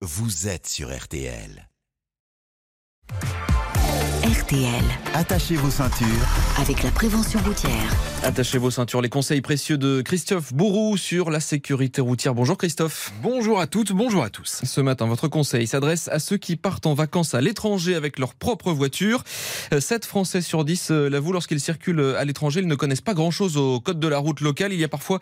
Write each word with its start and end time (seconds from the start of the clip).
vous 0.00 0.46
êtes 0.46 0.68
sur 0.68 0.96
RTL. 0.96 1.67
RTL, 4.48 4.82
Attachez 5.12 5.56
vos 5.56 5.70
ceintures. 5.70 6.06
avec 6.58 6.82
la 6.82 6.90
prévention 6.90 7.38
routière. 7.40 7.94
Attachez 8.22 8.56
vos 8.56 8.70
ceintures, 8.70 9.02
les 9.02 9.10
conseils 9.10 9.42
précieux 9.42 9.76
de 9.76 10.00
Christophe 10.00 10.54
Bourou 10.54 10.96
sur 10.96 11.28
la 11.28 11.40
sécurité 11.40 12.00
routière. 12.00 12.34
Bonjour 12.34 12.56
Christophe. 12.56 13.12
Bonjour 13.22 13.60
à 13.60 13.66
toutes, 13.66 13.92
bonjour 13.92 14.22
à 14.22 14.30
tous. 14.30 14.62
Ce 14.64 14.80
matin, 14.80 15.06
votre 15.06 15.28
conseil 15.28 15.66
s'adresse 15.66 16.08
à 16.08 16.18
ceux 16.18 16.38
qui 16.38 16.56
partent 16.56 16.86
en 16.86 16.94
vacances 16.94 17.34
à 17.34 17.42
l'étranger 17.42 17.94
avec 17.94 18.18
leur 18.18 18.34
propre 18.34 18.72
voiture. 18.72 19.22
7 19.78 20.06
Français 20.06 20.40
sur 20.40 20.64
10 20.64 20.92
euh, 20.92 21.10
l'avouent 21.10 21.32
lorsqu'ils 21.32 21.60
circulent 21.60 22.14
à 22.16 22.24
l'étranger, 22.24 22.60
ils 22.60 22.68
ne 22.68 22.74
connaissent 22.74 23.02
pas 23.02 23.14
grand-chose 23.14 23.58
au 23.58 23.80
code 23.80 24.00
de 24.00 24.08
la 24.08 24.16
route 24.16 24.40
local. 24.40 24.72
Il 24.72 24.80
y 24.80 24.84
a 24.84 24.88
parfois 24.88 25.20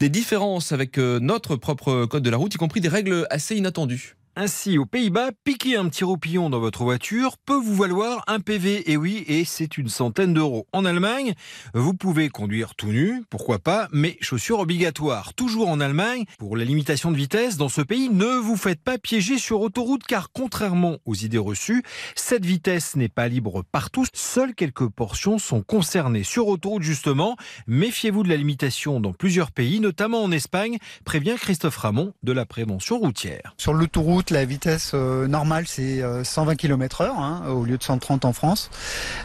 des 0.00 0.08
différences 0.08 0.72
avec 0.72 0.96
euh, 0.96 1.18
notre 1.20 1.56
propre 1.56 2.06
code 2.06 2.22
de 2.22 2.30
la 2.30 2.38
route, 2.38 2.54
y 2.54 2.56
compris 2.56 2.80
des 2.80 2.88
règles 2.88 3.26
assez 3.28 3.54
inattendues. 3.54 4.16
Ainsi, 4.34 4.78
aux 4.78 4.86
Pays-Bas, 4.86 5.32
piquer 5.44 5.76
un 5.76 5.90
petit 5.90 6.04
roupillon 6.04 6.48
dans 6.48 6.58
votre 6.58 6.84
voiture 6.84 7.36
peut 7.36 7.58
vous 7.58 7.74
valoir 7.74 8.24
un 8.28 8.40
PV. 8.40 8.90
Et 8.90 8.96
oui, 8.96 9.24
et 9.26 9.44
c'est 9.44 9.76
une 9.76 9.90
centaine 9.90 10.32
d'euros. 10.32 10.66
En 10.72 10.86
Allemagne, 10.86 11.34
vous 11.74 11.92
pouvez 11.92 12.30
conduire 12.30 12.74
tout 12.74 12.86
nu, 12.86 13.22
pourquoi 13.28 13.58
pas, 13.58 13.88
mais 13.92 14.16
chaussures 14.22 14.60
obligatoires. 14.60 15.34
Toujours 15.34 15.68
en 15.68 15.80
Allemagne, 15.80 16.24
pour 16.38 16.56
la 16.56 16.64
limitation 16.64 17.10
de 17.10 17.16
vitesse, 17.18 17.58
dans 17.58 17.68
ce 17.68 17.82
pays, 17.82 18.08
ne 18.08 18.24
vous 18.24 18.56
faites 18.56 18.80
pas 18.80 18.96
piéger 18.96 19.36
sur 19.36 19.60
autoroute 19.60 20.04
car 20.04 20.32
contrairement 20.32 20.96
aux 21.04 21.14
idées 21.14 21.36
reçues, 21.36 21.82
cette 22.14 22.46
vitesse 22.46 22.96
n'est 22.96 23.10
pas 23.10 23.28
libre 23.28 23.62
partout. 23.70 24.06
Seules 24.14 24.54
quelques 24.54 24.88
portions 24.88 25.36
sont 25.36 25.60
concernées 25.60 26.24
sur 26.24 26.48
autoroute 26.48 26.82
justement. 26.82 27.36
Méfiez-vous 27.66 28.22
de 28.22 28.30
la 28.30 28.36
limitation 28.36 28.98
dans 28.98 29.12
plusieurs 29.12 29.52
pays, 29.52 29.78
notamment 29.78 30.22
en 30.22 30.32
Espagne, 30.32 30.78
prévient 31.04 31.36
Christophe 31.38 31.76
Ramon 31.76 32.14
de 32.22 32.32
la 32.32 32.46
prévention 32.46 32.98
routière. 32.98 33.54
Sur 33.58 33.74
l'autoroute, 33.74 34.21
la 34.30 34.44
vitesse 34.44 34.92
euh, 34.94 35.26
normale, 35.26 35.64
c'est 35.66 36.02
euh, 36.02 36.24
120 36.24 36.56
km 36.56 37.02
heure, 37.02 37.18
hein, 37.18 37.42
au 37.48 37.64
lieu 37.64 37.78
de 37.78 37.82
130 37.82 38.24
en 38.24 38.32
France. 38.32 38.70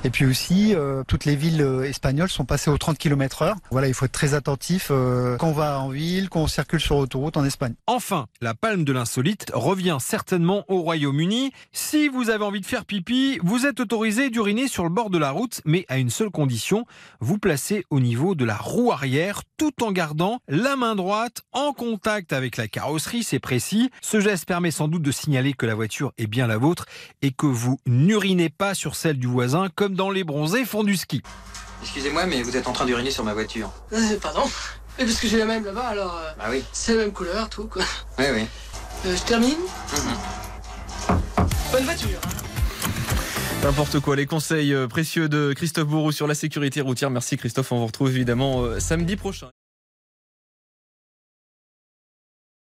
Et 0.04 0.10
puis 0.10 0.26
aussi, 0.26 0.74
euh, 0.76 1.04
toutes 1.08 1.26
les 1.26 1.36
villes 1.36 1.62
euh, 1.62 1.84
espagnoles 1.84 2.30
sont 2.30 2.46
passées 2.46 2.70
aux 2.70 2.78
30 2.78 2.98
km 2.98 3.42
heure. 3.42 3.56
Voilà, 3.72 3.88
il 3.88 3.94
faut 3.94 4.06
être 4.06 4.12
très 4.12 4.34
attentif 4.34 4.90
euh, 4.92 5.38
quand 5.38 5.50
on 5.50 5.54
va 5.54 5.80
en 5.80 5.90
ville, 5.90 6.30
quand 6.30 6.42
on 6.42 6.48
circule 6.48 6.80
sur 6.80 6.98
autoroute 6.98 7.38
en 7.38 7.46
Espagne. 7.46 7.74
Enfin, 7.88 8.28
la 8.42 8.54
palme 8.54 8.84
de 8.84 8.94
l'insolite 8.94 9.52
revient 9.54 9.98
certainement 10.00 10.66
au 10.68 10.82
Royaume-Uni. 10.82 11.52
Si 11.72 12.08
vous 12.08 12.30
avez 12.30 12.44
envie 12.44 12.62
de 12.62 12.66
faire 12.66 12.86
pipi, 12.86 13.40
vous 13.44 13.66
êtes 13.66 13.80
autorisé 13.80 14.30
d'uriner 14.30 14.68
sur 14.68 14.84
le 14.84 14.90
bord 14.90 15.10
de 15.10 15.18
la 15.18 15.32
route, 15.32 15.62
mais 15.66 15.86
à 15.90 15.98
une 15.98 16.10
seule 16.10 16.30
condition, 16.30 16.86
vous 17.20 17.38
placez 17.38 17.86
au 17.90 18.00
niveau 18.00 18.36
de 18.36 18.46
la 18.46 18.58
roue 18.58 18.92
arrière 18.92 19.42
tout 19.58 19.84
en 19.84 19.92
gardant 19.92 20.40
la 20.48 20.76
main 20.76 20.96
droite 20.96 21.42
en 21.52 21.74
contact 21.74 22.34
avec 22.34 22.58
la 22.58 22.68
carrosserie, 22.68 23.24
c'est 23.24 23.40
précis. 23.40 23.90
Ce 24.02 24.20
geste 24.20 24.46
permet 24.46 24.72
sans 24.72 24.87
doute 24.88 25.02
de 25.04 25.12
signaler 25.12 25.54
que 25.54 25.66
la 25.66 25.76
voiture 25.76 26.12
est 26.18 26.28
bien 26.28 26.48
la 26.48 26.58
vôtre 26.58 26.86
et 27.22 27.32
que 27.32 27.46
vous 27.46 27.80
n'urinez 27.86 28.50
pas 28.50 28.74
sur 28.74 28.96
celle 28.96 29.18
du 29.20 29.28
voisin 29.28 29.68
comme 29.76 29.96
dans 29.96 30.10
les 30.10 30.24
bronzés 30.24 30.66
font 30.66 30.84
du 30.84 30.96
ski. 30.98 31.22
Excusez-moi, 31.84 32.26
mais 32.26 32.42
vous 32.42 32.58
êtes 32.58 32.68
en 32.68 32.74
train 32.74 32.86
d'uriner 32.86 33.12
sur 33.12 33.24
ma 33.24 33.34
voiture. 33.34 33.72
Euh, 33.94 34.18
pardon 34.22 34.44
Mais 34.98 35.06
parce 35.06 35.20
que 35.20 35.28
j'ai 35.28 35.38
la 35.38 35.46
même 35.46 35.64
là-bas, 35.64 35.86
alors 35.88 36.18
euh, 36.18 36.32
Bah 36.38 36.46
oui. 36.50 36.64
c'est 36.74 36.96
la 36.96 37.04
même 37.04 37.12
couleur, 37.14 37.50
tout 37.50 37.66
quoi. 37.68 37.84
Oui, 38.18 38.26
oui. 38.34 38.46
Euh, 39.06 39.16
je 39.16 39.24
termine 39.24 39.58
Mhm. 39.94 41.48
Bonne 41.72 41.84
voiture 41.84 42.20
hein. 42.24 42.28
N'importe 43.64 44.00
quoi, 44.00 44.16
les 44.16 44.26
conseils 44.26 44.74
euh, 44.74 44.88
précieux 44.88 45.28
de 45.30 45.54
Christophe 45.54 45.88
Bourou 45.88 46.12
sur 46.12 46.26
la 46.28 46.36
sécurité 46.36 46.82
routière. 46.82 47.10
Merci 47.10 47.38
Christophe, 47.38 47.72
on 47.72 47.80
vous 47.80 47.86
retrouve 47.88 48.10
évidemment 48.10 48.80
samedi 48.80 49.16
prochain. 49.16 49.50